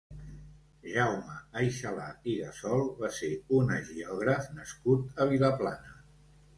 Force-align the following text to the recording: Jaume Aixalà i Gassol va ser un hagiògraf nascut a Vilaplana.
Jaume 0.93 1.35
Aixalà 1.63 2.07
i 2.33 2.35
Gassol 2.41 2.83
va 3.05 3.13
ser 3.21 3.31
un 3.61 3.73
hagiògraf 3.79 4.53
nascut 4.61 5.25
a 5.27 5.33
Vilaplana. 5.37 6.01